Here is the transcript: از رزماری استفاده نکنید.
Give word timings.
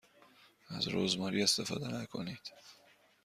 از 0.69 0.87
رزماری 0.87 1.43
استفاده 1.43 1.87
نکنید. 1.87 2.53